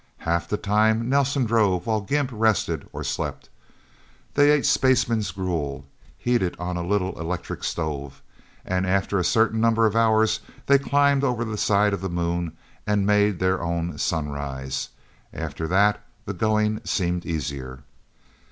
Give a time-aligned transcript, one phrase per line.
[0.25, 3.49] Half the time, Nelsen drove, while Gimp rested or slept.
[4.33, 5.85] They ate spaceman's gruel,
[6.17, 8.23] heated on a little electric stove.
[8.65, 12.57] And after a certain number of hours, they climbed over the side of the Moon,
[12.87, 14.89] and made their own sunrise.
[15.33, 17.83] After that, the going seemed easier.